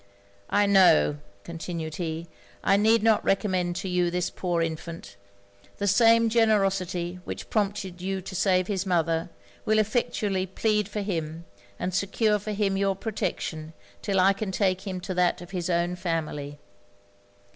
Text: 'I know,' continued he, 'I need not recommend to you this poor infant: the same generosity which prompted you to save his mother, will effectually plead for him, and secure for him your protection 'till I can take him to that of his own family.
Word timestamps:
'I 0.49 0.65
know,' 0.65 1.17
continued 1.43 1.97
he, 1.97 2.25
'I 2.63 2.77
need 2.77 3.03
not 3.03 3.23
recommend 3.23 3.75
to 3.75 3.87
you 3.87 4.09
this 4.09 4.31
poor 4.31 4.59
infant: 4.63 5.15
the 5.77 5.85
same 5.85 6.27
generosity 6.27 7.19
which 7.23 7.51
prompted 7.51 8.01
you 8.01 8.19
to 8.19 8.35
save 8.35 8.65
his 8.65 8.83
mother, 8.87 9.29
will 9.63 9.77
effectually 9.77 10.47
plead 10.47 10.89
for 10.89 11.01
him, 11.01 11.45
and 11.77 11.93
secure 11.93 12.39
for 12.39 12.51
him 12.51 12.77
your 12.77 12.95
protection 12.95 13.73
'till 14.01 14.19
I 14.19 14.33
can 14.33 14.51
take 14.51 14.87
him 14.87 14.99
to 15.01 15.13
that 15.13 15.39
of 15.39 15.51
his 15.51 15.69
own 15.69 15.95
family. 15.95 16.57